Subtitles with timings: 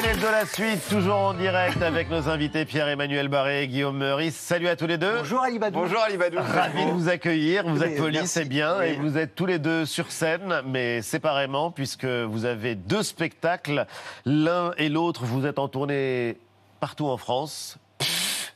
[0.00, 4.34] De la suite, toujours en direct avec nos invités Pierre-Emmanuel Barré et Guillaume Meurice.
[4.34, 5.18] Salut à tous les deux.
[5.18, 5.78] Bonjour Ali Badou.
[5.78, 6.38] Bonjour Ali Badou.
[6.38, 7.64] Ravi de vous accueillir.
[7.68, 8.28] Vous êtes poli, merci.
[8.28, 8.80] c'est bien.
[8.80, 13.84] Et vous êtes tous les deux sur scène, mais séparément, puisque vous avez deux spectacles.
[14.24, 16.38] L'un et l'autre, vous êtes en tournée
[16.80, 17.76] partout en France.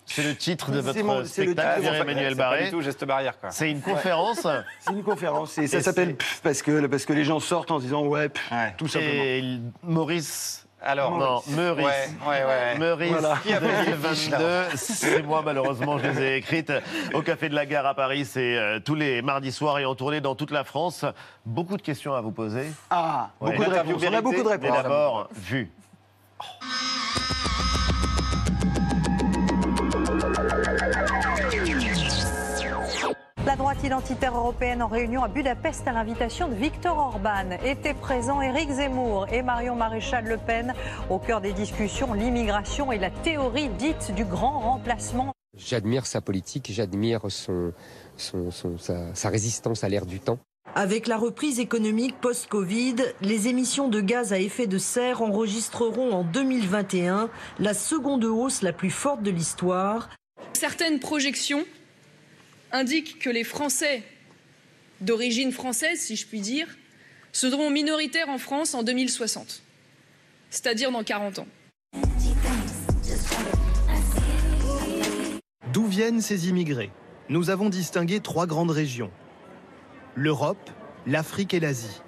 [0.07, 1.91] C'est le titre de votre mon- spectacle, titre.
[1.93, 2.65] Pierre-Emmanuel Barré.
[2.65, 3.51] du tout geste barrière quoi.
[3.51, 4.47] C'est une conférence.
[4.81, 7.85] C'est une conférence et ça s'appelle parce que, parce que les gens sortent en se
[7.85, 8.73] disant ouais, pff, Ouais.
[8.79, 9.23] tout simplement.
[9.25, 10.64] Et Maurice.
[10.87, 11.85] Alors, Non, Meurice.
[11.87, 12.79] ouais, ouais, ouais.
[12.79, 13.37] Meurice Voilà.
[13.43, 16.73] Qui a fait les fiches, 2022, c'est moi malheureusement, je les ai écrites
[17.15, 19.95] au Café de la Gare à Paris, c'est euh, tous les mardis soirs et en
[19.95, 21.05] tournée dans toute la France.
[21.47, 22.71] Beaucoup de questions à vous poser.
[22.91, 23.57] Ah, Ouais.
[23.57, 24.03] beaucoup de réponses.
[24.09, 24.83] On a beaucoup de Mais réponses.
[24.83, 25.71] d'abord, vu.
[33.55, 37.51] La droite identitaire européenne en réunion à Budapest à l'invitation de Viktor Orban.
[37.65, 40.75] Étaient présents Éric Zemmour et Marion Maréchal Le Pen.
[41.09, 45.33] Au cœur des discussions, l'immigration et la théorie dite du grand remplacement.
[45.57, 47.73] J'admire sa politique, j'admire son,
[48.17, 50.41] son- son- sa, sa résistance à l'ère du temps.
[50.75, 56.25] Avec la reprise économique post-Covid, les émissions de gaz à effet de serre enregistreront en
[56.25, 57.29] 2021
[57.61, 60.09] la seconde hausse la plus forte de l'histoire.
[60.55, 61.63] Certaines projections
[62.75, 64.03] indiquent que les Français
[65.01, 66.67] d'origine française, si je puis dire,
[67.33, 69.63] seront minoritaires en France en 2060,
[70.51, 71.47] c'est-à-dire dans 40 ans.
[75.73, 76.91] D'où viennent ces immigrés?
[77.29, 79.11] Nous avons distingué trois grandes régions.
[80.15, 80.71] L'Europe,
[81.07, 82.01] l'Afrique et l'Asie.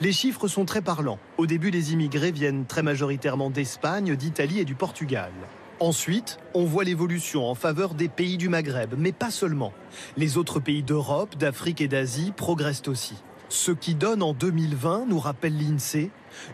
[0.00, 1.18] Les chiffres sont très parlants.
[1.38, 5.32] Au début, les immigrés viennent très majoritairement d'Espagne, d'Italie et du Portugal.
[5.80, 9.72] Ensuite, on voit l'évolution en faveur des pays du Maghreb, mais pas seulement.
[10.18, 13.14] Les autres pays d'Europe, d'Afrique et d'Asie progressent aussi.
[13.48, 16.10] Ce qui donne en 2020, nous rappelle l'INSEE,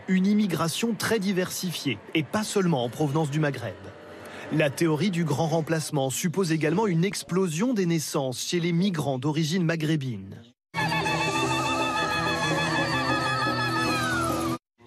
[0.07, 3.75] une immigration très diversifiée, et pas seulement en provenance du Maghreb.
[4.53, 9.65] La théorie du grand remplacement suppose également une explosion des naissances chez les migrants d'origine
[9.65, 10.41] maghrébine.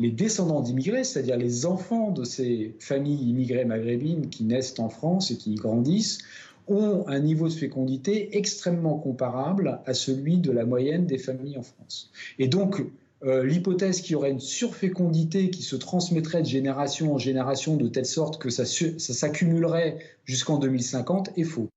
[0.01, 5.31] Les descendants d'immigrés, c'est-à-dire les enfants de ces familles immigrées maghrébines qui naissent en France
[5.31, 6.19] et qui y grandissent,
[6.69, 11.63] ont un niveau de fécondité extrêmement comparable à celui de la moyenne des familles en
[11.63, 12.11] France.
[12.39, 12.83] Et donc,
[13.23, 17.87] euh, l'hypothèse qu'il y aurait une surfécondité qui se transmettrait de génération en génération de
[17.87, 21.69] telle sorte que ça, s'accumulerait jusqu'en 2050 est faux.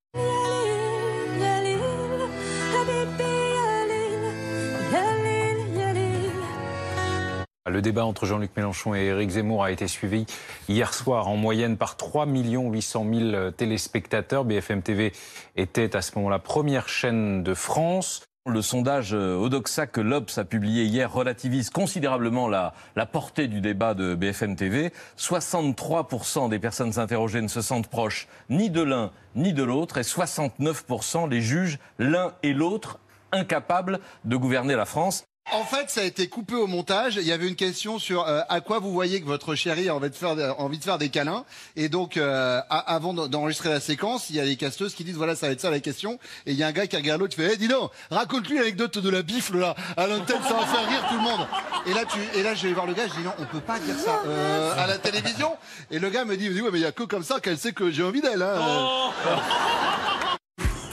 [7.70, 10.26] Le débat entre Jean-Luc Mélenchon et Éric Zemmour a été suivi
[10.68, 14.44] hier soir en moyenne par 3 800 000 téléspectateurs.
[14.44, 15.14] BFM TV
[15.56, 18.24] était à ce moment la première chaîne de France.
[18.46, 23.62] Le sondage euh, Odoxa que l'Obs a publié hier relativise considérablement la, la portée du
[23.62, 24.92] débat de BFM TV.
[25.18, 30.02] 63% des personnes interrogées ne se sentent proches ni de l'un ni de l'autre et
[30.02, 33.00] 69% les jugent l'un et l'autre
[33.32, 35.24] incapables de gouverner la France.
[35.52, 37.18] En fait, ça a été coupé au montage.
[37.18, 39.96] Il y avait une question sur euh, à quoi vous voyez que votre chérie a
[39.96, 41.44] envie de faire, envie de faire des câlins.
[41.76, 45.04] Et donc, euh, a- avant d'en- d'enregistrer la séquence, il y a les casteuses qui
[45.04, 46.18] disent voilà, ça va être ça la question.
[46.46, 48.58] Et il y a un gars qui regarde l'autre, qui fait Eh, dis donc, raconte-lui
[48.58, 51.46] l'anecdote de la bifle là, à l'antenne, ça va faire rire tout le monde.
[51.88, 53.60] Et là, tu, et là, je vais voir le gars, je dis non, on peut
[53.60, 55.52] pas dire ça euh, à la télévision.
[55.92, 57.24] Et le gars me dit, il me dit ouais, mais il y a que comme
[57.24, 58.42] ça qu'elle sait que j'ai envie d'elle.
[58.42, 59.12] Hein.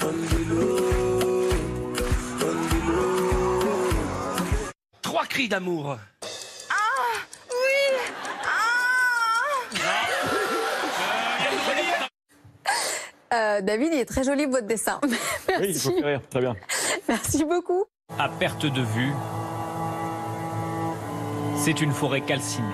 [5.31, 5.97] Cris d'amour.
[13.33, 15.01] Euh, David, il est très joli votre dessin.
[15.49, 15.93] Merci.
[16.03, 16.57] rire, très bien.
[17.09, 17.85] Merci beaucoup.
[18.19, 19.13] À perte de vue,
[21.57, 22.67] c'est une forêt calcinée.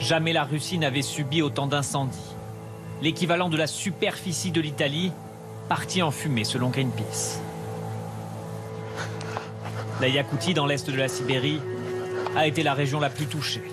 [0.00, 2.34] Jamais la Russie n'avait subi autant d'incendies.
[3.02, 5.12] L'équivalent de la superficie de l'Italie
[5.68, 7.40] partie en fumée selon Greenpeace.
[10.00, 11.60] La Yakoutie, dans l'est de la Sibérie,
[12.36, 13.64] a été la région la plus touchée.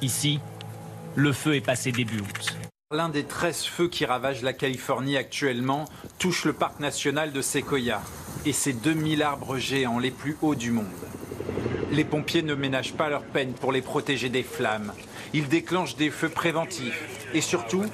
[0.00, 0.40] Ici,
[1.16, 2.56] le feu est passé début août.
[2.90, 5.84] L'un des 13 feux qui ravagent la Californie actuellement
[6.18, 8.00] touche le parc national de Sequoia
[8.46, 10.86] et ses 2000 arbres géants les plus hauts du monde.
[11.92, 14.94] Les pompiers ne ménagent pas leur peine pour les protéger des flammes.
[15.34, 17.84] Ils déclenchent des feux préventifs et surtout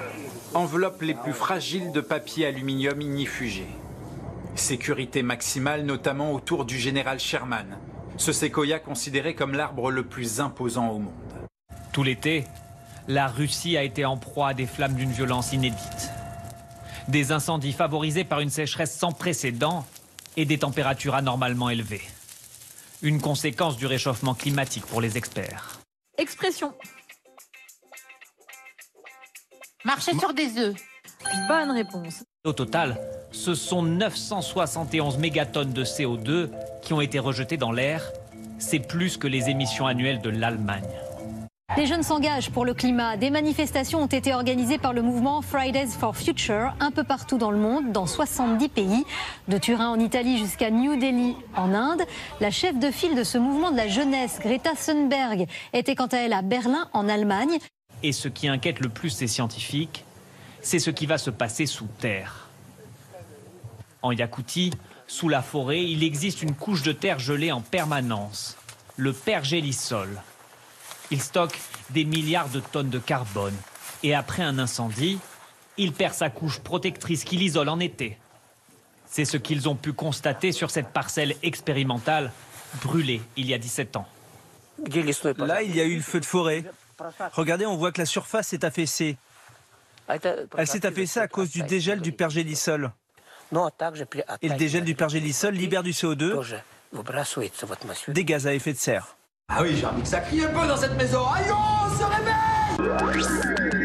[0.54, 3.66] enveloppent les plus fragiles de papier aluminium ignifugé.
[4.56, 7.78] Sécurité maximale notamment autour du général Sherman,
[8.16, 11.12] ce séquoia considéré comme l'arbre le plus imposant au monde.
[11.92, 12.44] Tout l'été,
[13.06, 16.10] la Russie a été en proie à des flammes d'une violence inédite.
[17.08, 19.86] Des incendies favorisés par une sécheresse sans précédent
[20.38, 22.02] et des températures anormalement élevées.
[23.02, 25.80] Une conséquence du réchauffement climatique pour les experts.
[26.16, 26.72] Expression.
[29.84, 30.74] Marcher sur des œufs.
[31.46, 32.24] Bonne réponse.
[32.46, 32.96] Au total,
[33.32, 36.48] ce sont 971 mégatonnes de CO2
[36.80, 38.12] qui ont été rejetées dans l'air.
[38.60, 40.84] C'est plus que les émissions annuelles de l'Allemagne.
[41.76, 43.16] Les jeunes s'engagent pour le climat.
[43.16, 47.50] Des manifestations ont été organisées par le mouvement Fridays for Future un peu partout dans
[47.50, 49.04] le monde, dans 70 pays,
[49.48, 52.02] de Turin en Italie jusqu'à New Delhi en Inde.
[52.40, 56.18] La chef de file de ce mouvement de la jeunesse, Greta Thunberg, était quant à
[56.18, 57.58] elle à Berlin en Allemagne.
[58.04, 60.04] Et ce qui inquiète le plus ces scientifiques,
[60.66, 62.48] c'est ce qui va se passer sous terre.
[64.02, 64.72] En Yakoutie,
[65.06, 68.56] sous la forêt, il existe une couche de terre gelée en permanence,
[68.96, 70.20] le pergélisol.
[71.12, 71.56] Il stocke
[71.90, 73.54] des milliards de tonnes de carbone.
[74.02, 75.20] Et après un incendie,
[75.76, 78.18] il perd sa couche protectrice qui l'isole en été.
[79.08, 82.32] C'est ce qu'ils ont pu constater sur cette parcelle expérimentale
[82.82, 84.08] brûlée il y a 17 ans.
[85.38, 86.64] Là, il y a eu le feu de forêt.
[87.34, 89.16] Regardez, on voit que la surface s'est affaissée.
[90.08, 92.92] Elle s'est affaissée à cause du dégel du pergélisol.
[94.42, 96.60] Et le dégel du pergélisol libère du CO2,
[98.08, 99.16] des gaz à effet de serre.
[99.48, 101.24] Ah oui, j'ai envie que ça crie un peu dans cette maison.
[101.28, 103.75] Aïe, on se réveille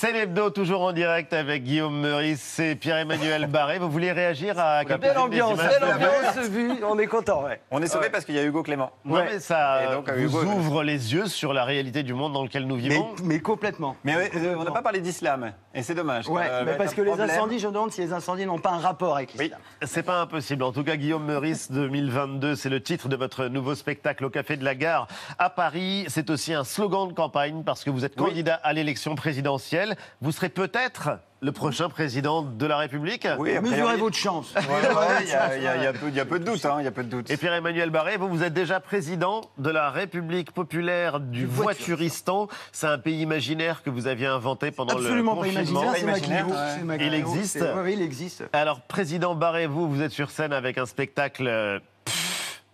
[0.00, 3.78] C'est l'hebdo, toujours en direct avec Guillaume Meurice et Pierre-Emmanuel Barré.
[3.78, 7.60] Vous voulez réagir à Belle ambiance, belle ambiance, vu, on est content, ouais.
[7.70, 8.92] On est sauvé parce qu'il y a Hugo Clément.
[9.04, 12.42] Ouais, mais ça donc, vous Hugo- ouvre les yeux sur la réalité du monde dans
[12.42, 13.10] lequel nous Mais, vivons.
[13.24, 13.94] mais complètement.
[14.02, 16.26] Mais euh, on n'a pas parlé d'islam, et c'est dommage.
[16.30, 18.70] Ouais, Euh, mais parce que les incendies, je me demande si les incendies n'ont pas
[18.70, 19.60] un rapport avec l'islam.
[19.82, 20.62] C'est pas impossible.
[20.62, 24.56] En tout cas, Guillaume Meurice 2022, c'est le titre de votre nouveau spectacle au Café
[24.56, 25.08] de la Gare
[25.38, 26.06] à Paris.
[26.08, 29.89] C'est aussi un slogan de campagne parce que vous êtes candidat à l'élection présidentielle.
[30.20, 33.26] Vous serez peut-être le prochain président de la République.
[33.38, 33.58] Oui.
[33.60, 34.52] Mesurez votre chance.
[34.54, 35.28] Ouais, ouais, y,
[35.62, 37.30] y y y a peu de doute, hein, il y a peu de doute.
[37.30, 42.48] Et Pierre-Emmanuel Barré, vous, vous êtes déjà président de la République populaire du Voituristan.
[42.72, 45.80] C'est un pays imaginaire que vous aviez inventé pendant Absolument le pas confinement.
[45.82, 46.54] imaginaire, c'est imaginaire, ouais.
[46.76, 47.08] c'est Maquillot.
[47.08, 48.44] Il existe Oui, il existe.
[48.52, 51.78] Alors, président Barré, vous, vous êtes sur scène avec un spectacle, euh,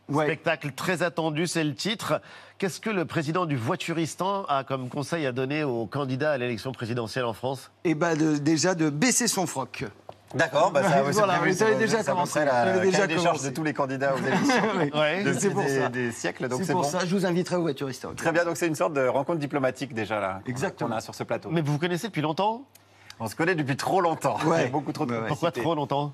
[0.08, 0.24] Ouais.
[0.26, 2.20] spectacle très attendu, c'est le titre.
[2.58, 6.72] Qu'est-ce que le président du Voituristan a comme conseil à donner aux candidats à l'élection
[6.72, 7.70] présidentielle en France?
[7.94, 9.84] Bah de- déjà de baisser son froc.
[10.34, 13.50] D'accord, bah ça, ouais, Voilà, vous avez déjà commencé, la déjà des charges commencé.
[13.50, 14.54] de tous les candidats aux élections
[14.98, 15.22] Ouais.
[15.22, 15.88] depuis pour des, ça.
[15.90, 16.88] des siècles, donc C'est pour bon.
[16.88, 18.06] ça, je vous inviterai au voituriste.
[18.16, 20.40] Très bien, donc c'est une sorte de rencontre diplomatique déjà là.
[20.78, 21.50] qu'on- a sur ce plateau.
[21.52, 22.62] Mais vous vous connaissez depuis longtemps?
[23.20, 24.38] On se connaît depuis trop longtemps.
[24.46, 24.60] Ouais.
[24.60, 25.14] Il y a beaucoup trop de.
[25.28, 26.12] Pourquoi trop longtemps?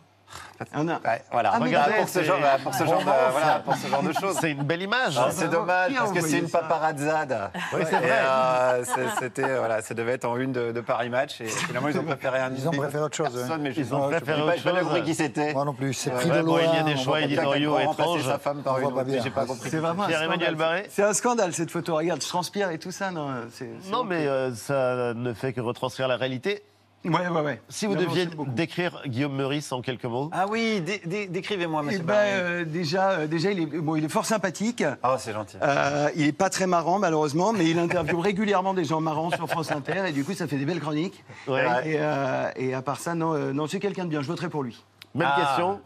[0.75, 1.52] On a- Ouais, voilà.
[1.55, 1.58] Ah,
[1.99, 3.14] pour ce genre, voilà, pour ce genre de, Romance.
[3.32, 4.37] voilà, pour ce genre de choses.
[4.40, 5.14] C'est une belle image.
[5.19, 7.50] Ah, c'est dommage parce que c'est une paparazzade.
[7.75, 8.11] Oui, c'est vrai.
[8.23, 8.84] euh,
[9.19, 12.05] c'était voilà, ça devait être en une de, de Paris Match et finalement ils ont
[12.05, 12.52] préféré un.
[12.55, 13.32] Ils ont préféré autre chose.
[13.34, 14.88] Personne, mais je Ils ont je- préféré je- je- autre pas chose.
[14.88, 15.52] compris qui c'était.
[15.52, 16.61] Moi non plus, c'est Ouais, pris ouais, de bon, loin.
[16.73, 18.23] il y a des choix pas éditoriaux étranges.
[18.25, 19.69] sa femme par une pas j'ai pas compris.
[19.70, 20.55] C'est vraiment scandale.
[20.55, 21.96] Barré C'est un scandale cette photo.
[21.96, 23.11] Regarde, je transpire et tout ça.
[23.11, 26.62] Non, mais euh, ça ne fait que retranscrire la réalité.
[27.04, 27.60] Ouais, ouais, ouais.
[27.69, 30.31] Si vous deviez décrire Guillaume Meurice en quelques mots?
[30.32, 33.96] Ah oui, dé- dé- décrivez-moi, Eh monsieur ben, euh, déjà, euh, déjà, il est, bon,
[33.96, 34.84] il est fort sympathique.
[35.02, 35.56] Oh, c'est gentil.
[35.62, 39.49] Euh, il est pas très marrant malheureusement, mais il interviewe régulièrement des gens marrants sur
[39.49, 41.25] France Inter et du coup ça fait des belles chroniques.
[41.49, 41.64] Ouais.
[41.85, 44.23] Et, euh, et à part ça, non, euh, non c'est quelqu'un de bien.
[44.23, 44.85] Je voterai pour lui.
[45.14, 45.40] Même Ah.
[45.40, 45.80] question?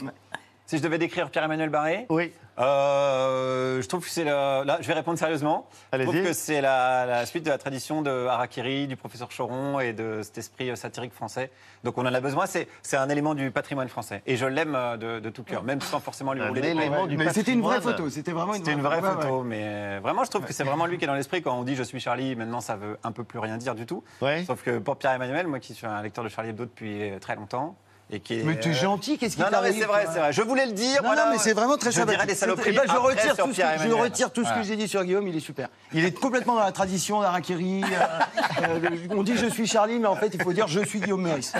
[0.66, 2.32] Si je devais décrire Pierre-Emmanuel Barré, Oui.
[2.58, 4.64] Euh, je trouve que c'est le...
[4.64, 5.68] là, je vais répondre sérieusement.
[5.92, 9.80] Je trouve que c'est la, la suite de la tradition de Harakiri, du professeur Choron
[9.80, 11.50] et de cet esprit euh, satirique français.
[11.84, 12.46] Donc on en a besoin.
[12.46, 15.62] C'est c'est un élément du patrimoine français et je l'aime euh, de, de tout cœur,
[15.62, 16.75] même sans forcément lui rouler.
[17.08, 18.08] du Mais c'était une vraie photo.
[18.08, 19.22] C'était vraiment une C'était une vraie ouais, ouais.
[19.22, 21.42] photo, mais vraiment, je trouve que c'est vraiment lui qui est dans l'esprit.
[21.42, 23.86] Quand on dit je suis Charlie, maintenant ça veut un peu plus rien dire du
[23.86, 24.02] tout.
[24.22, 24.44] Ouais.
[24.46, 27.76] Sauf que pour Pierre-Emmanuel, moi qui suis un lecteur de Charlie Hebdo depuis très longtemps,
[28.08, 29.86] et qui est, Mais tu es euh, gentil, qu'est-ce qui Non, non, mais t'arrive, c'est
[29.88, 30.32] vrai, c'est vrai.
[30.32, 31.02] Je voulais le dire.
[31.02, 31.25] Non, voilà.
[31.26, 32.18] non, mais c'est vraiment très je sympathique.
[32.20, 32.70] dirais des saloperies.
[32.72, 33.94] Eh ben, je retire tout, ce que, je Pierre-Emmanuel.
[34.00, 34.62] retire tout ce Voilà.
[34.62, 35.68] que j'ai dit sur Guillaume, il est super.
[35.92, 37.82] Il est complètement dans la tradition d'Arakiri.
[37.82, 37.86] euh,
[38.68, 41.22] euh, on dit je suis Charlie, mais en fait il faut dire je suis Guillaume
[41.22, 41.52] Meurice.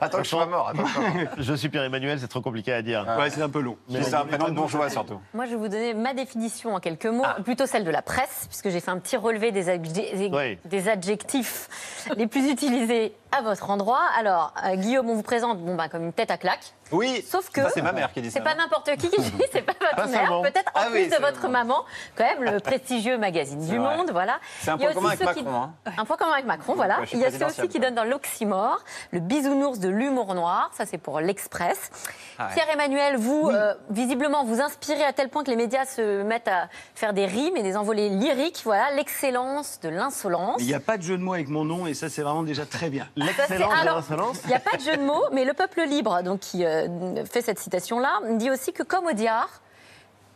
[0.00, 0.68] Attends que je sois mort.
[0.70, 0.82] Attends
[1.38, 3.06] je suis Pierre-Emmanuel, c'est trop compliqué à dire.
[3.18, 3.76] Ouais, c'est un peu long.
[3.88, 5.20] Mais C'est un prénom de bourgeois surtout.
[5.34, 7.36] Moi, je vais vous donner ma définition en quelques mots, Ah.
[7.42, 10.58] plutôt celle de la presse, puisque j'ai fait un petit relevé des, adje- Oui.
[10.64, 11.68] des adjectifs
[12.16, 14.00] les plus utilisés à votre endroit.
[14.18, 16.74] Alors, euh, Guillaume, on vous présente bon, bah, comme une tête à claque.
[16.92, 17.24] Oui.
[17.28, 18.38] Sauf que c'est ma mère qui dit ça.
[18.38, 21.06] c'est pas n'importe qui qui dit, c'est pas votre Pas mère, peut-être en Ah oui,
[21.08, 21.84] plus de votre maman,
[22.16, 23.96] quand même le prestigieux magazine du vrai.
[23.96, 24.38] Monde, voilà.
[24.60, 25.72] C'est un point commun avec ceux qui- Macron, hein.
[25.98, 26.98] Un point commun avec Macron, voilà.
[27.12, 28.78] Il y a ceux aussi qui donnent dans l'oxymore,
[29.12, 31.90] le bisounours de l'humour noir, ça c'est pour l'Express.
[32.38, 32.54] Ah ouais.
[32.54, 36.68] Pierre-Emmanuel, vous, euh, visiblement, vous inspirez à tel point que les médias se mettent à
[36.94, 40.56] faire des rimes et des envolées lyriques, voilà, l'excellence de l'insolence.
[40.60, 42.42] Il n'y a pas de jeu de mots avec mon nom et ça c'est vraiment
[42.42, 43.08] déjà très bien.
[43.16, 44.36] L'excellence de l'insolence.
[44.44, 46.77] Il n'y a pas de jeu de mots, mais le peuple libre, donc qui euh,
[47.30, 49.60] fait cette citation-là, dit aussi que comme Audiard,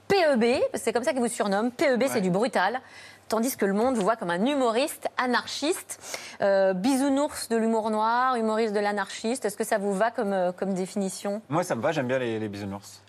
[0.09, 1.71] PEB, c'est comme ça qu'ils vous surnomment.
[1.71, 2.81] PEB, c'est du brutal.
[3.29, 5.99] Tandis que le monde vous voit comme un humoriste anarchiste.
[6.43, 9.47] Euh, bisounours de l'humour noir, humoriste de l'anarchiste.
[9.47, 11.41] Est-ce que ça vous va comme, euh, comme définition?
[11.49, 13.03] Moi, ça me va, j'aime bien les, les bisounours.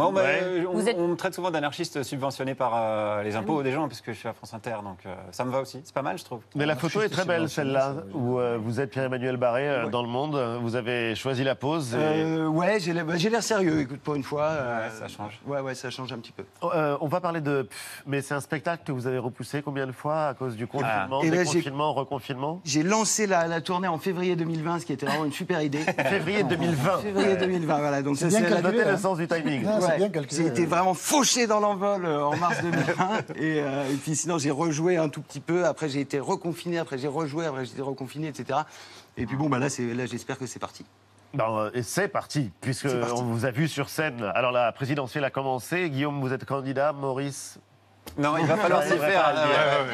[0.00, 0.64] Moi, on, m'a- Ouais.
[0.68, 3.86] on- Vous êtes- on me traite souvent d'anarchiste subventionné par euh, les impôts des gens,
[3.88, 5.80] puisque je suis à France Inter, donc euh, ça me va aussi.
[5.84, 6.40] C'est pas mal, je trouve.
[6.54, 10.02] Mais la photo est très belle, celle-là, où euh, vous êtes Pierre-Emmanuel Barré euh, dans
[10.02, 10.36] le monde.
[10.62, 11.94] Vous avez choisi la pose.
[11.94, 14.44] et- Euh, ouais, j'ai l'air bah, j'ai l'air sérieux, écoute, pour une fois.
[14.44, 15.38] euh, ça change.
[15.46, 16.44] Ouais, ouais, ça change un petit peu.
[16.74, 17.62] Euh, on va parler de.
[17.62, 20.66] pff, Mais c'est un spectacle que vous avez repoussé combien de fois à cause du
[20.66, 24.86] confinement, Et là, j'ai- déconfinement, reconfinement J'ai lancé la, la tournée en février 2020, ce
[24.86, 25.78] qui était vraiment une super idée.
[26.08, 26.98] Février 2020.
[26.98, 28.02] Février 2020, voilà.
[28.02, 29.64] Donc C'est ça, bien c'est la- le sens du timing.
[29.90, 29.98] Ouais.
[29.98, 30.42] c'est bien calculé.
[30.42, 33.18] J'ai été vraiment fauché dans l'envol euh, en mars 2020.
[33.36, 35.66] et, euh, et puis sinon, j'ai rejoué un tout petit peu.
[35.66, 36.78] Après, j'ai été reconfiné.
[36.78, 37.46] Après, j'ai rejoué.
[37.46, 38.60] Après, j'ai été reconfiné, etc.
[39.16, 40.84] Et puis bon, bah là, c'est- là j'espère que c'est parti.
[41.34, 43.14] Ben, euh, et c'est parti, puisque parti.
[43.16, 44.30] on vous a vu sur scène.
[44.34, 45.88] Alors la présidentielle a commencé.
[45.90, 46.92] Guillaume, vous êtes candidat.
[46.92, 47.58] Maurice.
[48.18, 49.48] Non, il va falloir s'y faire.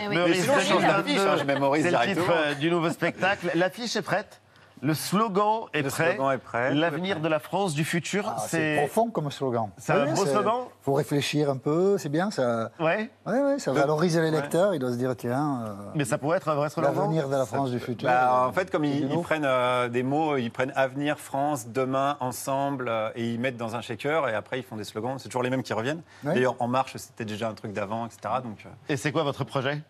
[0.08, 3.50] Mais Maurice change 2022, l'affiche, hein, je mets Maurice C'est le titre du nouveau spectacle.
[3.54, 4.40] L'affiche est prête.
[4.82, 6.14] Le slogan est Le prêt.
[6.16, 6.74] slogan est prêt.
[6.74, 9.70] L'avenir de la France du futur, Ah, c'est profond comme slogan.
[9.78, 12.30] C'est un beau slogan Il faut réfléchir un peu, c'est bien.
[12.30, 13.10] Ça, Ouais.
[13.26, 14.74] ouais, ouais, ça valorise les lecteurs.
[14.74, 16.94] Ils doivent se dire tiens, euh, Mais ça pourrait être un vrai slogan.
[16.94, 18.06] l'avenir de la France du futur.
[18.08, 22.88] Bah, en fait, comme ils, prennent euh, des mots, ils prennent avenir, France, demain, ensemble,
[22.88, 25.18] euh, et ils mettent dans un shaker, et après ils font des slogans.
[25.18, 26.02] C'est toujours les mêmes qui reviennent.
[26.22, 26.34] Ouais.
[26.34, 28.34] D'ailleurs, En Marche, c'était déjà un truc d'avant, etc.
[28.42, 29.80] Donc, euh, Et c'est quoi votre projet?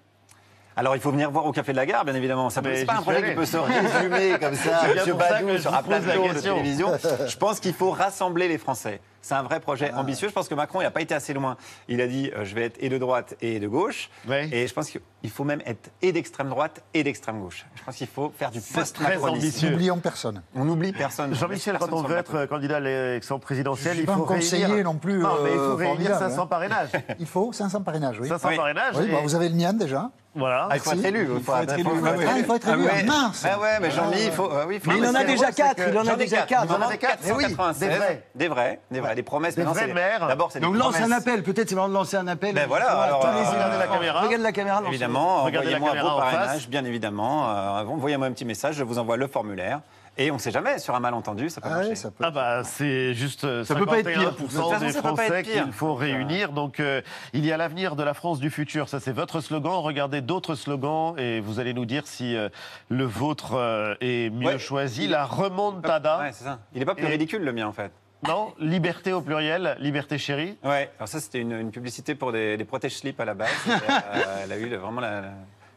[0.78, 2.50] Alors, il faut venir voir au Café de la Gare, bien évidemment.
[2.50, 5.62] Ça C'est pas un projet qui peut se résumer comme ça, Monsieur Badou, que je
[5.62, 6.92] sur un plateau de télévision.
[7.26, 9.00] Je pense qu'il faut rassembler les Français.
[9.22, 10.00] C'est un vrai projet Ah.
[10.00, 10.28] ambitieux.
[10.28, 11.56] Je pense que Macron, il n'a pas été assez loin.
[11.88, 14.10] Il a dit euh, je vais être et de droite et de gauche.
[14.52, 14.90] Et je pense
[15.26, 17.66] qu'il faut même être et d'extrême droite et d'extrême gauche.
[17.74, 19.28] Je pense qu'il faut faire du très post-macronisme.
[19.28, 19.70] ambitieux.
[19.70, 20.42] N'oublions personne.
[20.54, 21.34] On n'oublie personne.
[21.34, 24.84] Jean-Michel, quand on veut être euh, candidat à l'élection présidentielle, il pas faut conseiller réunir...
[24.84, 26.46] non plus, Non, mais il euh, faut réunir formidable, 500 hein.
[26.46, 26.88] parrainages.
[27.18, 28.28] Il faut 500 parrainages, oui.
[28.28, 28.94] 500 parrainages.
[28.96, 30.10] Oui, et- bah, vous avez le mien déjà.
[30.38, 30.68] Voilà.
[30.70, 31.06] Ah, il faut être Si.
[31.06, 31.28] élu.
[31.34, 31.88] Il faut être élu.
[32.04, 33.06] Ah, il faut être Ah élu.
[33.06, 33.46] Mince.
[33.50, 34.50] Ah ouais, mais Jean-Mi, il faut.
[34.52, 36.36] ah oui, faut Mais il en a déjà C'est quatre, que- il en a déjà
[36.42, 36.46] quatre.
[36.48, 36.64] quatre.
[36.66, 37.78] Il en a Vraiment, 496.
[37.78, 38.24] des vrais.
[38.34, 39.54] Des vrais, des vrais, des promesses.
[39.56, 40.26] Des vrais maires.
[40.28, 41.42] D'abord, c'est des Donc lance un appel.
[41.42, 42.54] Peut-être c'est le moment de lancer un appel.
[42.54, 44.20] Ben voilà, euh, regardez la caméra.
[44.20, 44.80] Regarde la caméra.
[44.82, 44.92] lance-le.
[45.16, 47.48] Évidemment, envoyez-moi vos parrainages, bien évidemment.
[47.50, 49.80] Euh, Envoyez-moi un petit message, je vous envoie le formulaire.
[50.18, 51.88] Et on ne sait jamais, sur un malentendu, ça peut Ah marcher.
[51.90, 52.24] ouais, ça peut.
[52.24, 54.32] Ah bah c'est juste euh, Ça peut pas être pire.
[54.32, 56.52] 51% De façon, des Français qu'il faut réunir.
[56.52, 57.02] Donc euh,
[57.34, 58.88] il y a l'avenir de la France du futur.
[58.88, 59.74] Ça c'est votre slogan.
[59.74, 62.48] Regardez d'autres slogans et vous allez nous dire si euh,
[62.88, 65.04] le vôtre euh, est mieux Ouais, choisi.
[65.04, 66.18] il- La remontada.
[66.20, 66.60] Ouais, c'est ça.
[66.72, 67.92] Il n'est pas plus Et- ridicule, le mien, en fait.
[68.26, 70.56] Non, liberté au pluriel, liberté chérie.
[70.64, 73.50] Ouais, alors ça, c'était une, une publicité pour des, des protège-slips à la base.
[73.66, 75.28] Et, euh, elle a eu le- vraiment la- la-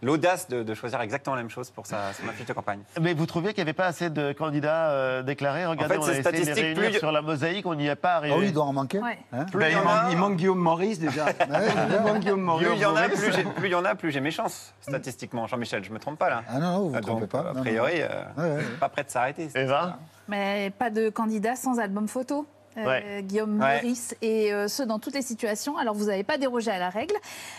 [0.01, 2.79] l'audace de, de choisir exactement la même chose pour sa, son affiche de campagne.
[3.01, 5.65] Mais vous trouviez qu'il n'y avait pas assez de candidats euh, déclarés?
[5.65, 7.75] Regardez, fait, on a ces essayé de les statistiques, réunir plus- sur la mosaïque, on
[7.75, 8.33] n'y est pas arrivé.
[8.33, 8.99] Ah oui, il doit en manquer.
[8.99, 9.19] Ouais.
[9.33, 9.43] hein?
[9.51, 11.25] Plus Ben, il en manque, a- il manque Guillaume Maurice déjà.
[11.45, 12.67] il manque Guillaume Maurice.
[12.67, 14.31] Plus il y en a, plus j'ai- plus il y en a, plus j'ai mes
[14.31, 15.45] chances, statistiquement.
[15.47, 16.43] Jean-Michel, je me trompe pas là.
[16.47, 17.49] Ah non, non, vous ne Ah, trompez donc, pas.
[17.49, 18.63] A priori, euh, Ouais, ouais.
[18.79, 19.49] pas prêt de s'arrêter.
[19.53, 22.45] Eva Mais pas de candidat sans album photo.
[22.77, 23.23] Euh, Ouais.
[23.23, 23.81] Guillaume Ouais.
[23.81, 25.75] Meurice, et euh, ce dans toutes les situations.
[25.77, 27.15] Alors vous n'avez pas dérogé à la règle,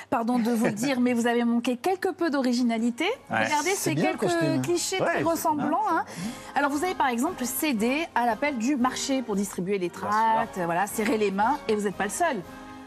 [0.08, 3.04] pardon de vous le dire, mais vous avez manqué quelque peu d'originalité.
[3.28, 3.44] Ouais.
[3.44, 4.62] Regardez C'est ces quelques costume.
[4.62, 5.82] clichés Ouais, très ressemblants.
[5.90, 6.04] hein.
[6.54, 10.64] Alors vous avez par exemple cédé à l'appel du marché pour distribuer les tracts, euh,
[10.64, 12.36] voilà, serrer les mains, et vous n'êtes pas le seul.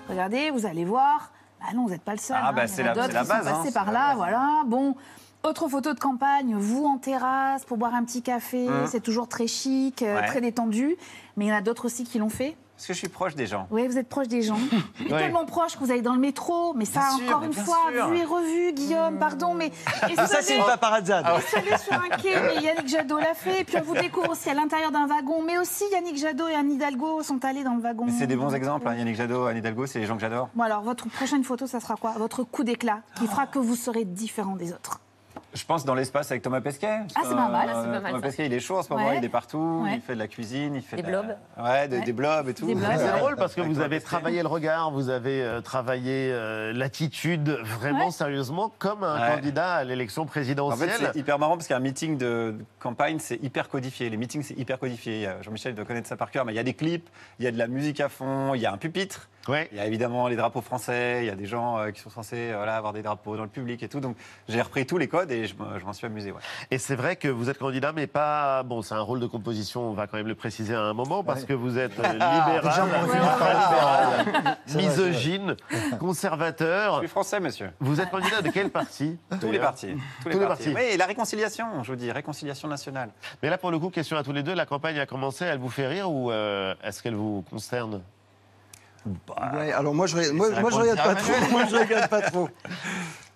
[0.10, 1.30] Regardez, vous allez voir.
[1.62, 2.38] Ah non, vous n'êtes pas le seul.
[2.40, 2.54] Ah, hein.
[2.54, 4.18] bah, c'est la- qui sont base, hein, c'est par la là, base.
[4.18, 4.62] voilà.
[4.66, 4.96] Bon.
[5.44, 8.88] Autre photo de campagne, vous en terrasse pour boire un petit café, Mmh.
[8.88, 10.26] c'est toujours très chic, euh, Ouais.
[10.28, 10.96] très détendu.
[11.36, 12.56] Mais il y en a d'autres aussi qui l'ont fait.
[12.78, 13.68] Parce que je suis proche des gens.
[13.70, 14.58] Oui, vous êtes proche des gens.
[15.12, 15.20] Ouais.
[15.20, 16.74] tellement proche que vous allez dans le métro.
[16.76, 18.08] Mais ça, Bien encore mais une fois, sûr.
[18.08, 19.54] vu et revu, Guillaume, pardon.
[19.54, 19.72] Mais
[20.10, 21.26] et Ça, c'est une paparazzade.
[21.28, 21.38] Ah
[21.78, 23.62] sur un quai, mais Yannick Jadot l'a fait.
[23.62, 25.44] Et puis on vous découvre aussi à l'intérieur d'un wagon.
[25.46, 28.06] Mais aussi, Yannick Jadot et Anne Hidalgo sont allés dans le wagon.
[28.06, 28.96] Mais C'est des bons exemples, hein.
[28.96, 30.48] Yannick Jadot, Anne Hidalgo, c'est les gens que j'adore.
[30.56, 32.12] Bon, alors, votre prochaine photo, ça sera quoi?
[32.18, 35.00] Votre coup d'éclat qui fera que vous serez différent des autres.
[35.54, 36.88] Je pense dans l'espace avec Thomas Pesquet.
[37.16, 38.28] Ah, c'est pas mal, Euh, c'est pas mal, Thomas ça.
[38.28, 39.18] Pesquet, il est chaud en ce moment, Ouais.
[39.20, 39.96] il est partout, Ouais.
[39.96, 41.38] il fait de la cuisine, il fait Des de la- blobs.
[41.64, 42.04] Ouais, de- Ouais.
[42.04, 42.68] des blobs et tout.
[42.68, 44.06] C'est drôle parce que vous avez Pesquet.
[44.08, 48.12] travaillé le regard, vous avez euh, travaillé euh, l'attitude vraiment Ouais.
[48.12, 49.36] sérieusement comme un Ouais.
[49.36, 50.90] candidat à l'élection En présidentielle.
[50.90, 54.10] fait, c'est hyper marrant parce qu'un meeting de campagne, c'est hyper codifié.
[54.10, 55.28] Les meetings, c'est hyper codifié.
[55.28, 57.08] A- Jean-Michel doit connaître ça par cœur, mais il y a des clips,
[57.40, 59.30] il y a de la musique à fond, il y a un pupitre.
[59.50, 59.68] Ouais.
[59.72, 62.10] Il y a évidemment les drapeaux français, il y a des gens euh, qui sont
[62.10, 64.00] censés euh, voilà, avoir des drapeaux dans le public et tout.
[64.00, 64.16] Donc
[64.48, 66.32] j'ai repris tous les codes et je, me- je m'en suis amusé.
[66.32, 66.40] ouais.
[66.72, 68.64] Et c'est vrai que vous êtes candidat, mais pas.
[68.64, 71.24] Bon, c'est un rôle de composition, on va quand même le préciser à un moment,
[71.24, 71.48] parce Ouais.
[71.48, 72.62] que vous êtes libéral,
[74.76, 77.00] misogyne, Je conservateur.
[77.00, 77.70] suis français, monsieur.
[77.80, 79.18] Vous êtes candidat de quel parti?
[79.42, 79.96] Tous les partis.
[80.22, 80.70] Tous les, Tous les partis.
[80.72, 80.90] partis.
[80.92, 83.10] Oui, la réconciliation, je vous dis, réconciliation nationale.
[83.42, 85.60] Mais là, pour le coup, question à tous les deux, la campagne a commencé, elle
[85.60, 88.02] vous fait rire ou euh, est-ce qu'elle vous concerne?
[89.06, 91.34] Ouais, alors moi je, moi, moi, regarde pas trop.
[91.52, 92.50] Moi je regarde pas trop.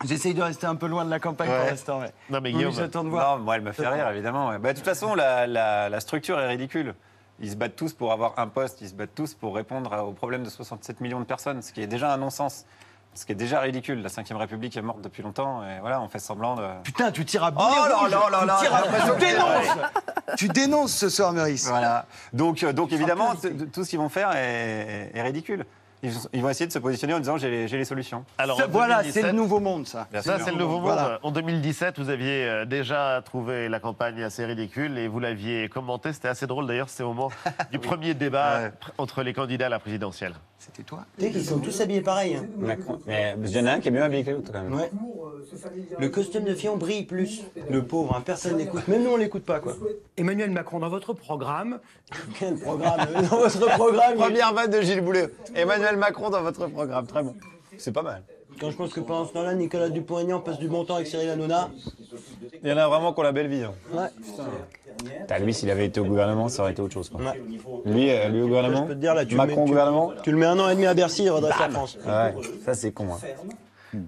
[0.06, 1.60] J'essaye de rester un peu loin de la campagne Ouais.
[1.60, 2.00] pour l'instant.
[2.00, 2.12] Ouais.
[2.30, 2.72] Non, mais Oui, Guillaume.
[2.74, 3.38] j'attends de voir.
[3.38, 4.58] Non, moi, elle me fait rire, évidemment.
[4.60, 6.94] Bah, de toute façon, la, la- la structure est ridicule.
[7.40, 10.12] Ils se battent tous pour avoir un poste, ils se battent tous pour répondre aux
[10.14, 12.66] problèmes de 67 millions de personnes, ce qui est déjà un non-sens.
[13.18, 14.04] Ce qui est déjà ridicule.
[14.04, 16.64] La Ve République est morte depuis longtemps et voilà, on fait semblant de.
[16.84, 18.12] Putain, tu tires à Oh boulet là rouge.
[18.12, 19.78] là là Tu là, tires à- j'ai l'impression tu dénonces.
[20.38, 21.68] tu dénonces ce soir, Meurice.
[21.68, 22.06] Voilà.
[22.34, 23.34] Donc, euh, donc évidemment,
[23.74, 25.66] tout ce qu'ils vont faire est, est ridicule.
[26.04, 28.24] Ils, ils vont essayer de se positionner en disant j'ai les, j'ai les solutions.
[28.38, 30.06] Alors, Ça, voilà, 2017, c'est le nouveau monde, ça.
[30.22, 30.84] Ça, c'est le nouveau monde.
[30.94, 31.18] Voilà.
[31.24, 36.14] En 2017, vous aviez euh, déjà trouvé la campagne assez ridicule et vous l'aviez commenté.
[36.14, 37.32] C'était assez drôle d'ailleurs, c'était au moment
[37.72, 38.72] du premier débat Ouais.
[39.00, 40.36] entre les candidats à la présidentielle.
[40.60, 42.36] C'était toi Tu sais qu'ils sont tous habillés pareil.
[42.36, 42.46] hein.
[42.58, 43.00] Macron.
[43.06, 44.74] Mais il y en a un qui est mieux habillé que l'autre quand même.
[44.74, 44.90] Ouais.
[46.00, 47.44] Le costume de Fillon brille plus.
[47.70, 48.88] Le pauvre, hein, personne n'écoute.
[48.88, 49.76] Même nous, on l'écoute pas, quoi.
[50.18, 51.80] Emmanuel Macron, dans votre programme,
[52.40, 55.30] Quel programme euh, Dans votre programme, Première vanne de Gilles Boulet.
[55.56, 57.36] Emmanuel Macron dans votre programme, très bon.
[57.78, 58.24] C'est pas mal.
[58.60, 61.30] Quand je pense que pendant ce temps-là, Nicolas Dupont-Aignan passe du bon temps avec Cyril
[61.30, 61.70] Hanouna.
[62.64, 63.64] Il y en a vraiment qui ont la belle vie.
[63.64, 63.74] hein.
[63.94, 64.08] Ouais.
[65.22, 67.10] Putain, lui, s'il avait été au gouvernement, ça aurait été autre chose.
[67.10, 67.22] Quoi.
[67.22, 67.42] Ouais.
[67.86, 69.66] Lui, euh, lui au gouvernement Je peux te dire, là, tu le Macron mets- au
[69.68, 71.98] gouvernement Tu le mets un an et demi à Bercy, il redresse la France.
[72.06, 72.34] Ouais,
[72.66, 73.06] ça c'est con.
[73.14, 73.18] hein.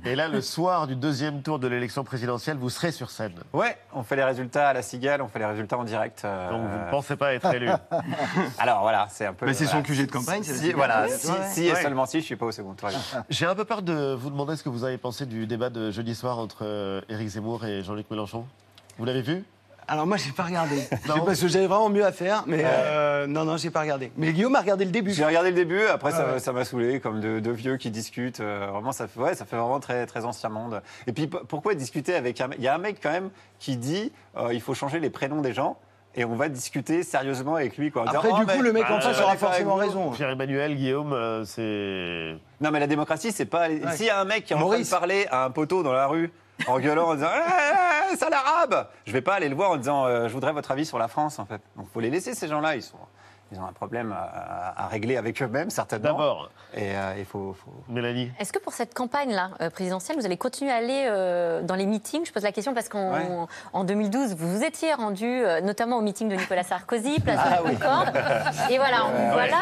[0.05, 3.33] Et là, le soir du deuxième tour de l'élection présidentielle, vous serez sur scène.
[3.53, 6.23] Ouais, on fait les résultats à la cigale, on fait les résultats en direct.
[6.25, 7.69] euh, Donc vous ne pensez pas être élu.
[8.59, 9.45] Alors voilà, c'est un peu.
[9.45, 9.81] Mais c'est son.
[9.81, 11.35] QG de campagne, c'est Si, voilà, si, Ouais.
[11.51, 11.81] si et Ouais.
[11.81, 12.89] seulement si, je suis pas au second tour.
[13.29, 15.91] J'ai un peu peur de vous demander ce que vous avez pensé du débat de
[15.91, 18.45] jeudi soir entre euh, Éric Zemmour et Jean-Luc Mélenchon.
[18.97, 19.43] Vous l'avez vu?
[19.91, 20.75] Alors moi, j'ai pas regardé.
[21.07, 21.25] Non.
[21.25, 24.11] Parce que j'avais vraiment mieux à faire, mais euh, non, non, j'ai pas regardé.
[24.17, 25.11] Mais Guillaume a regardé le début.
[25.11, 26.39] J'ai regardé le début, après ça Ah ouais.
[26.39, 28.39] ça m'a saoulé, comme deux de vieux qui discutent.
[28.39, 30.81] euh, vraiment, ça fait, ouais, ça fait vraiment très, très ancien monde.
[31.07, 33.77] Et puis, pourquoi discuter avec un mec Il y a un mec quand même qui
[33.77, 35.77] dit euh, il faut changer les prénoms des gens.
[36.15, 37.91] Et on va discuter sérieusement avec lui.
[37.91, 40.09] Quoi, Après, du Oh, coup, le mec en bah, face aura forcément raison.
[40.11, 42.35] Pierre-Emmanuel, Guillaume, euh, c'est.
[42.63, 43.67] Non, mais la démocratie, c'est pas.
[43.95, 45.93] S'il y a un mec qui est en train de parler à un poteau dans
[45.93, 46.31] la rue,
[46.67, 47.27] en gueulant, en disant
[48.09, 50.53] Eh, eh, sale arabe Je vais pas aller le voir en disant euh, Je voudrais
[50.53, 51.61] votre avis sur la France, en fait.
[51.75, 52.75] Donc, faut les laisser, ces gens-là.
[52.75, 52.97] Ils, sont,
[53.51, 56.03] ils ont un problème à, à- régler avec eux-mêmes, certainement.
[56.09, 57.53] D'abord, Et euh, il faut.
[57.53, 58.31] faut- Mélanie.
[58.39, 61.85] Est-ce que pour cette campagne-là euh, présidentielle, vous allez continuer à aller euh, dans les
[61.85, 62.25] meetings?
[62.25, 63.27] Je pose la question parce qu'en Ouais.
[63.73, 67.57] en 2012, vous vous étiez rendu euh, notamment au meeting de Nicolas Sarkozy, place Ah
[67.57, 67.73] de oui.
[67.75, 68.11] Concorde.
[68.69, 68.97] Et voilà,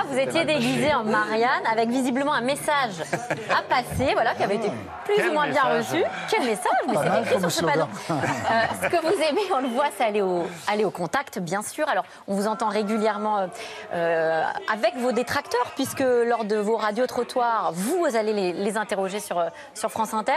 [0.10, 3.02] vous étiez déguisé en Marianne avec visiblement un message
[3.50, 4.70] à passer, voilà, qui avait été
[5.06, 6.04] plus Quel ou moins bien reçu.
[6.30, 7.86] Quel message Mais Pas c'est écrit sur ce panneau.
[8.10, 8.14] Euh,
[8.84, 11.88] ce que vous aimez, on le voit, c'est aller au, aller au contact, bien sûr.
[11.88, 13.48] Alors, on vous entend régulièrement
[13.94, 19.38] euh, avec vos détracteurs, puisque lors de vos radios-trottoirs, vous allez les, les interroger sur,
[19.40, 20.34] euh, sur France Inter.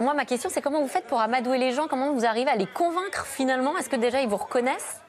[0.00, 1.86] Moi, ma question, c'est comment vous faites pour amadouer les gens?
[1.88, 3.76] Comment vous arrivez à les convaincre finalement?
[3.76, 5.00] Est-ce que déjà ils vous reconnaissent?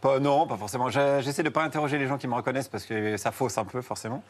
[0.00, 0.90] Pas- non, pas forcément.
[0.90, 3.80] J'essaie de pas interroger les gens qui me reconnaissent parce que ça fausse un peu,
[3.82, 4.22] forcément.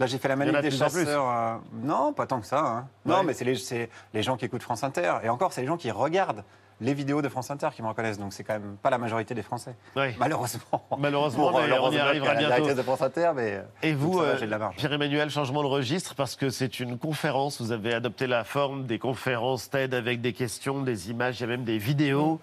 [0.00, 1.28] Là, j'ai fait la de des chasseurs.
[1.30, 2.60] euh, Non, pas tant que ça.
[2.60, 2.86] hein.
[3.04, 3.22] Non, Ouais.
[3.24, 5.16] mais c'est les, c'est les gens qui écoutent France Inter.
[5.22, 6.44] Et encore, c'est les gens qui regardent
[6.80, 8.18] les vidéos de France Inter qui me reconnaissent.
[8.18, 9.74] Donc, c'est quand même pas la majorité des Français.
[9.96, 10.14] Ouais.
[10.18, 10.86] Malheureusement.
[10.98, 12.54] Malheureusement, mais on y arrivera la bientôt.
[12.54, 13.62] directrice de France Inter, mais.
[13.82, 14.70] Et vous, euh, la.
[14.76, 17.60] Pierre-Emmanuel, changement de registre parce que c'est une conférence.
[17.60, 21.44] Vous avez adopté la forme des conférences TED avec des questions, des images, il y
[21.44, 22.40] a même des vidéos.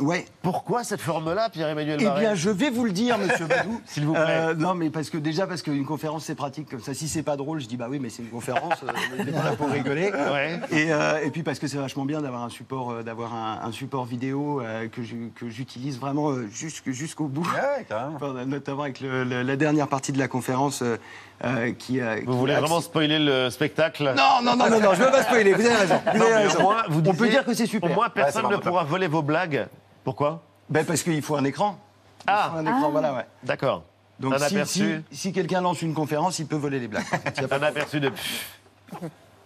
[0.00, 0.24] Ouais.
[0.42, 3.80] Pourquoi cette forme-là, Pierre-Emmanuel Eh bien, je vais vous le dire, monsieur Badou.
[3.86, 4.22] S'il vous plaît.
[4.28, 6.94] Euh, non, mais parce que déjà, parce qu'une conférence, c'est pratique comme ça.
[6.94, 9.32] Si c'est pas drôle, je dis bah oui, mais c'est une conférence, euh, on est
[9.32, 10.12] pas là pour rigoler.
[10.34, 10.58] Ouais.
[10.72, 13.60] Et, euh, et puis parce que c'est vachement bien d'avoir un support, euh, d'avoir un,
[13.62, 15.02] un support vidéo euh, que
[15.48, 17.42] j'utilise vraiment euh, jusqu'- jusqu'au bout.
[17.52, 18.16] Ouais, carrément.
[18.16, 20.82] Enfin, notamment avec le- le- la dernière partie de la conférence
[21.42, 22.00] euh, euh, qui.
[22.00, 25.10] euh, qui Vous voulez vraiment spoiler le spectacle Non, non, non, non, non, je veux
[25.10, 25.52] pas spoiler.
[25.54, 26.00] Vous avez raison.
[26.12, 26.58] Vous Non, avez mais raison.
[26.58, 27.90] au moins, vous On peut dire que c'est super.
[27.90, 29.66] Au moins, personne ne pourra voler vos blagues.
[30.04, 31.78] Pourquoi Ben, parce qu'il faut un écran.
[32.20, 32.50] Il Ah.
[32.52, 33.26] faut un écran, voilà, ouais.
[33.42, 33.84] D'accord.
[34.20, 37.04] Donc un si, aperçu, si- si quelqu'un lance une conférence, il peut voler les blagues.
[37.50, 38.10] Un de- aperçu de.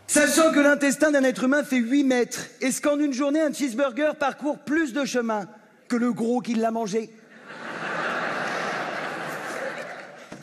[0.07, 4.15] Sachant que l'intestin d'un être humain fait 8 mètres, est-ce qu'en une journée, un cheeseburger
[4.19, 5.47] parcourt plus de chemin
[5.89, 7.11] que le gros qui l'a mangé?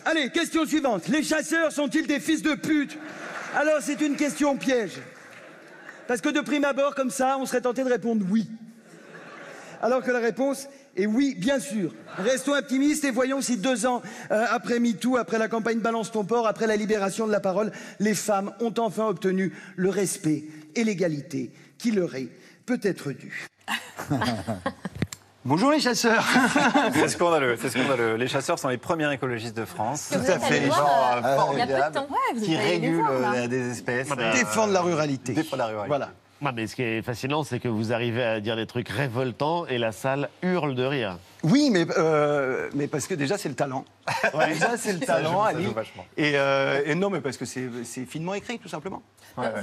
[0.05, 1.07] Allez, question suivante.
[1.07, 2.95] Les chasseurs sont-ils des fils de pute?
[3.55, 4.99] Alors, c'est une question piège.
[6.07, 8.47] Parce que de prime abord, comme ça, on serait tenté de répondre oui.
[9.81, 11.91] Alors que la réponse est oui, bien sûr.
[12.17, 16.23] Restons optimistes et voyons si deux ans euh, après MeToo, après la campagne Balance ton
[16.23, 20.43] port, après la libération de la parole, les femmes ont enfin obtenu le respect
[20.75, 22.29] et l'égalité qui leur est
[22.65, 23.47] peut-être dû.
[25.47, 26.25] Bonjour les chasseurs.
[26.93, 28.15] C'est scandaleux, c'est scandaleux.
[28.15, 30.09] Les chasseurs sont les premiers écologistes de France.
[30.11, 31.97] Gens euh, euh, il y a peu de formidables.
[31.99, 34.09] Ouais, vous qui les régulent voir, euh, des espèces.
[34.17, 35.33] Euh, Défendre la ruralité.
[35.33, 35.87] Défendre la ruralité.
[35.87, 36.09] Voilà.
[36.43, 39.67] Ah, mais ce qui est fascinant, c'est que vous arrivez à dire des trucs révoltants
[39.67, 41.19] et la salle hurle de rire.
[41.45, 43.85] Oui, mais, euh, mais parce que déjà, c'est le talent.
[44.47, 45.67] Déjà, c'est le talent, ça Ali.
[46.15, 49.01] Et, euh, et non, mais parce que c'est finement écrit, tout simplement.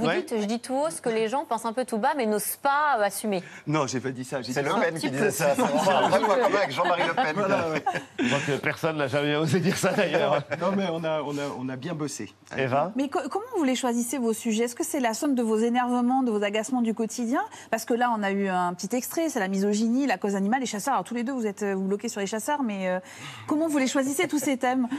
[0.00, 2.10] Vous dites, je dis tout haut, ce que les gens pensent un peu tout bas,
[2.16, 3.42] mais n'osent pas euh, assumer.
[3.68, 4.38] Non, j'ai pas dit ça.
[4.42, 5.54] C'est Le Pen qui disait ça.
[5.56, 7.32] Comme avec Jean-Marie Le Pen.
[7.34, 7.84] Voilà, ouais.
[8.18, 10.42] Je crois que personne n'a jamais osé dire ça d'ailleurs.
[10.60, 12.32] Non, mais on a, on a, on a bien bossé.
[12.56, 12.92] Eva?
[12.96, 14.64] Mais co- comment vous les choisissez vos sujets?
[14.64, 17.42] Est-ce que c'est la somme de vos énervements, de vos agacements du quotidien?
[17.70, 20.60] Parce que là, on a eu un petit extrait, c'est la misogynie, la cause animale,
[20.60, 20.94] les chasseurs.
[20.94, 23.00] Alors tous les deux, vous êtes euh, vous bloqués sur les chasseurs, mais euh,
[23.46, 24.88] comment vous les choisissez tous ces thèmes?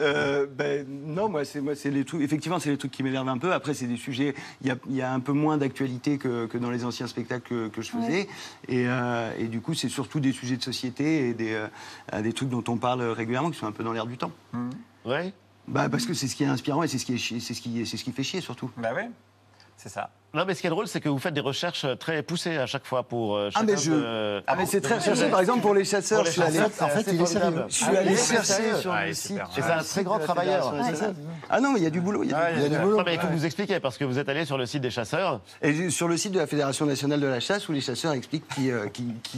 [0.00, 2.22] Euh, ben, non, moi, c'est moi, c'est les trucs.
[2.22, 3.52] Effectivement, c'est les trucs qui m'énervent un peu.
[3.52, 4.34] Après, c'est des sujets.
[4.60, 7.08] Il y a, il y a un peu moins d'actualité que, que dans les anciens
[7.08, 8.28] spectacles que, que je faisais.
[8.68, 12.32] Et, euh, et du coup, c'est surtout des sujets de société et des, euh, des
[12.32, 14.30] trucs dont on parle régulièrement, qui sont un peu dans l'air du temps.
[15.04, 15.32] Ouais.
[15.66, 17.60] Bah, parce que c'est ce qui est inspirant et c'est ce qui, est c'est ce
[17.60, 18.70] qui, c'est ce qui fait chier surtout.
[18.76, 19.02] Bah oui,
[19.78, 20.10] c'est ça.
[20.34, 22.66] Non, mais ce qui est drôle, c'est que vous faites des recherches très poussées à
[22.66, 23.34] chaque fois pour.
[23.38, 23.90] euh, Ah, mais chacun je.
[23.92, 25.30] de- Ah, mais c'est très recherché.
[25.30, 26.58] Par exemple, pour les chasseurs, Pour les je suis allé.
[26.70, 27.54] c'est en fait, assez il est formidable.
[27.56, 27.64] sérieux.
[27.70, 29.38] Je suis Ah, il allé est chercher sur Ah, le site.
[29.56, 30.74] Et c'est un très grand travailleur.
[30.78, 31.12] Ah, ça.
[31.48, 32.24] Ah non, mais il y a du boulot.
[32.24, 32.98] Il y a du Il y a du boulot.
[32.98, 34.82] Non, mais il faut que vous expliquiez, parce que vous êtes allé sur le site
[34.82, 35.40] des chasseurs.
[35.62, 38.46] Et sur le site de la Fédération nationale de la chasse, où les chasseurs expliquent
[38.48, 38.86] qu'ils euh,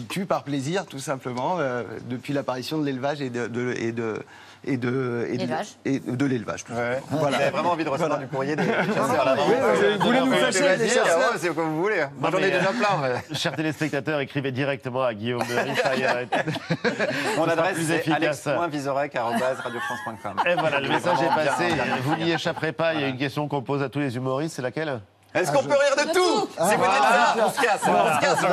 [0.09, 4.20] tuent par plaisir, tout simplement, euh, depuis l'apparition de l'élevage et de, de-
[4.64, 6.64] et de et L'élevage.
[6.70, 7.01] Ouais.
[7.11, 7.37] Voilà.
[7.37, 10.20] Vous avez vraiment envie de recevoir du courrier des chasseurs là Oui, oui, vous voulez
[10.20, 12.05] nous fâcher les chasseurs C'est comme vous voulez.
[12.18, 12.99] Moi j'en ai déjà euh, plein.
[13.31, 15.42] mais- Chers téléspectateurs, écrivez directement à Guillaume
[17.37, 18.46] Mon adresse c'est efficace.
[18.46, 20.37] alex.visorek.radiofrance.com.
[20.46, 21.68] Et voilà, le message est passé.
[22.05, 22.94] Vous n'y échapperez pas.
[22.94, 24.57] Il y a une question qu'on pose à tous les humoristes.
[24.57, 25.01] C'est laquelle?
[25.35, 27.81] Est-ce qu'on peut rire de tout Si vous dites ça, on se casse.
[27.87, 28.44] On se casse.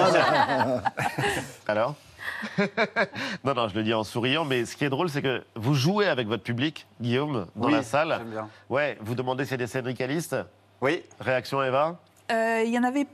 [1.67, 1.96] Alors?
[3.43, 5.73] Non, non, je le dis en souriant, mais ce qui est drôle, c'est que vous
[5.73, 8.15] jouez avec votre public, Guillaume, dans Oui, la salle.
[8.17, 8.50] j'aime bien.
[8.69, 10.36] Ouais, vous demandez s'il y a des syndicalistes.
[10.82, 11.97] Oui, Réaction, Eva?
[12.32, 13.08] Euh, Il y en avait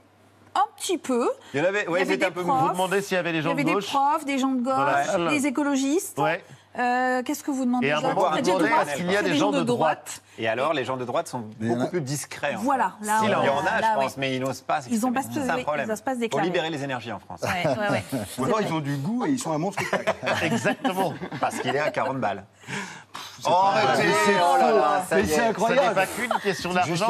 [0.55, 1.29] un petit peu.
[1.53, 1.85] il y en avait.
[1.89, 2.61] Il y c'était des un peu profs.
[2.61, 3.87] Vous demandez s'il y avait des Il y gens de avait des gauche.
[3.87, 6.17] profs, des gens de gauche, des écologistes.
[6.19, 6.43] Ouais.
[6.77, 9.35] Euh, Qu'est-ce que vous demandez Et à un moment, Vous demandez, qu'il y a des
[9.35, 12.55] gens de droite Et alors, les gens de droite sont beaucoup plus discrets.
[12.57, 14.79] Voilà, là, Il y en a, je pense, mais ils n'osent pas.
[14.89, 15.55] Ils ont pas se- un
[16.17, 16.45] déclarer.
[16.45, 17.41] libérer les énergies en France.
[18.39, 20.13] Ou alors ils ont du goût et ils sont à mon spectacle.
[20.43, 21.13] Exactement.
[21.39, 22.43] Parce qu'il est à 40 balles.
[23.45, 24.77] Oh, arrêtez, c'est oh là faux.
[24.77, 25.35] là, ça Mais y est.
[25.35, 27.07] c'est n'est pas qu'une question d'argent.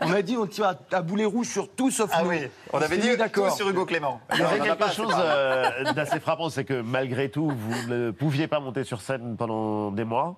[0.00, 2.30] On a dit on tire à, à boulet rouge sur tout sauf Ah nous.
[2.30, 4.20] oui, on avait dit tout sur Hugo Clément.
[4.32, 8.10] Il y avait quelque pas, chose euh, d'assez frappant, c'est que malgré tout, vous ne
[8.10, 10.36] pouviez pas monter sur scène pendant des mois.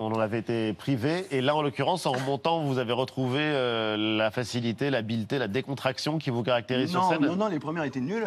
[0.00, 1.24] On en avait été privé.
[1.30, 6.18] Et là, en l'occurrence, en remontant, vous avez retrouvé euh, la facilité, l'habileté, la décontraction
[6.18, 7.20] qui vous caractérise sur Non, scène.
[7.20, 8.24] non, non, les premières étaient nulles.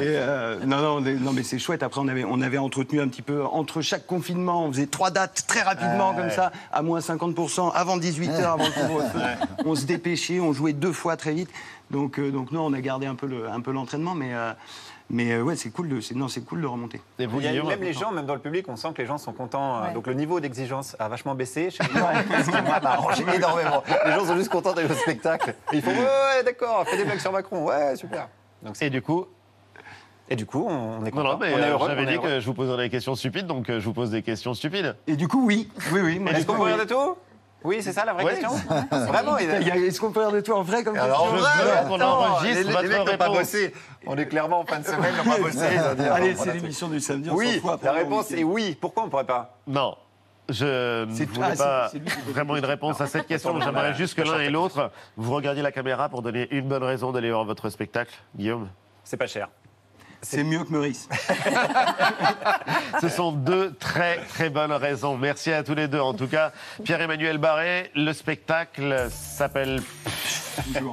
[0.00, 1.00] Et, euh, non,
[1.34, 1.82] mais c'est chouette.
[1.82, 4.64] Après, on avait, on avait entretenu un petit peu entre chaque confinement.
[4.64, 6.30] On faisait trois dates très rapidement, comme ouais.
[6.30, 9.20] ça, à moins 50%, avant 18h, avant le couvre-feu.
[9.66, 11.50] On se dépêchait, on jouait deux fois très vite.
[11.90, 14.52] Donc, euh, donc non, on a gardé un peu le- un peu l'entraînement, mais, euh,
[15.10, 17.00] mais euh, ouais, c'est cool, de, c'est- non, c'est cool de remonter.
[17.18, 19.02] Et vous, Il y a même les gens, même dans le public, on sent que
[19.02, 19.76] les gens sont contents.
[19.78, 19.92] euh, Ouais.
[19.94, 21.70] Donc le niveau d'exigence a vachement baissé.
[21.70, 22.08] Chez les gens,
[22.42, 23.82] ce qui m'a arrangé énormément.
[24.06, 25.54] Les gens sont juste contents d'aller au spectacle.
[25.72, 28.28] Et ils font ouais, ouais, d'accord, fais des blagues sur Macron, ouais, super.
[28.62, 29.26] Donc, c'est- Et du coup,
[30.30, 31.32] et du coup, on est non, content.
[31.34, 31.88] non, mais on est euh, heureux.
[31.88, 32.28] j'avais dit heureux.
[32.28, 34.96] que je vous poserais des questions stupides, donc je vous pose des questions stupides.
[35.06, 36.22] Et du coup, oui, oui, oui.
[36.34, 37.16] Est-ce qu'on peut rire de tout?
[37.64, 38.34] Oui, c'est ça la vraie Ouais.
[38.34, 38.50] question
[38.92, 41.22] Vraiment il Il y a- Est-ce qu'on peut rire de toi en vrai comme Alors,
[41.22, 43.74] question Je vrai, veux qu'on attends, enregistre les, les votre mecs n'ont pas bossé.
[44.06, 47.30] On est clairement en fin de semaine, ils ont dit, Allez, c'est l'émission du samedi.
[47.30, 48.76] on Oui, la on réponse est oui.
[48.80, 49.96] Pourquoi on ne pourrait pas Non.
[50.50, 51.90] Je ne C'est- voulais ah, pas
[52.26, 53.54] vraiment une réponse à cette question.
[53.54, 56.68] Non, J'aimerais non, juste que l'un et l'autre, vous regardiez la caméra pour donner une
[56.68, 58.68] bonne raison d'aller voir votre spectacle, Guillaume?
[59.04, 59.48] C'est pas cher.
[60.24, 61.08] C'est mieux que Meurice.
[63.00, 65.16] Ce sont deux très très bonnes raisons.
[65.16, 66.00] Merci à tous les deux.
[66.00, 66.52] En tout cas,
[66.84, 69.80] Pierre-Emmanuel Barré, le spectacle s'appelle.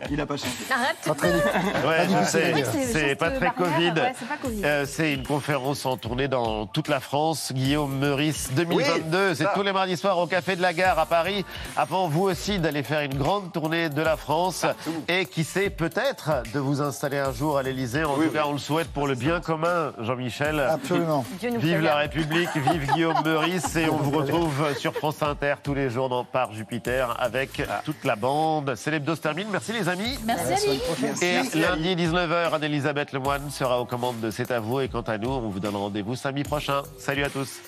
[0.09, 0.51] Il n'a pas changé.
[0.71, 0.95] Arrête.
[1.05, 1.31] Pas très.
[1.31, 2.53] Ouais, je sais,
[2.91, 3.91] c'est pas très Covid.
[3.91, 4.65] ouais, c'est.
[4.65, 7.51] Euh, c'est une conférence en tournée dans toute la France.
[7.53, 9.51] Guillaume Meurice 2022, Oui, c'est ça.
[9.53, 11.45] tous les mardis soirs au Café de la Gare à Paris.
[11.77, 14.65] Avant vous aussi d'aller faire une grande tournée de la France
[15.07, 18.03] et qui sait peut-être de vous installer un jour à l'Elysée.
[18.03, 20.59] En tout cas, on le souhaite pour le bien commun, Jean-Michel.
[20.59, 21.23] Absolument.
[21.39, 25.55] Dieu nous Vive la République, vive Guillaume Meurice et on vous retrouve sur France Inter
[25.61, 28.73] tous les jours dans Par Jupiter avec toute la bande.
[28.75, 29.47] C'est l'hebdo se termine.
[29.51, 30.17] Merci les amis.
[30.25, 30.81] Merci.
[31.21, 34.81] Et lundi 19h, Anne-Elisabeth Lemoine sera aux commandes de C'est à vous.
[34.81, 36.81] Et quant à nous, on vous donne rendez-vous samedi prochain.
[36.97, 37.61] Salut à tous.